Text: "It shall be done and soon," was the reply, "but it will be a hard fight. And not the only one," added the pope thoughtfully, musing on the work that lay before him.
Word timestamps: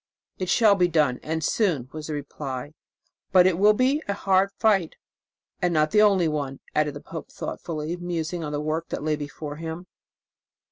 "It 0.39 0.49
shall 0.49 0.73
be 0.73 0.87
done 0.87 1.19
and 1.21 1.43
soon," 1.43 1.87
was 1.93 2.07
the 2.07 2.15
reply, 2.15 2.73
"but 3.31 3.45
it 3.45 3.55
will 3.59 3.73
be 3.73 4.01
a 4.07 4.13
hard 4.15 4.49
fight. 4.57 4.95
And 5.61 5.75
not 5.75 5.91
the 5.91 6.01
only 6.01 6.27
one," 6.27 6.59
added 6.73 6.95
the 6.95 7.01
pope 7.01 7.31
thoughtfully, 7.31 7.95
musing 7.97 8.43
on 8.43 8.51
the 8.51 8.59
work 8.59 8.89
that 8.89 9.03
lay 9.03 9.15
before 9.15 9.57
him. 9.57 9.85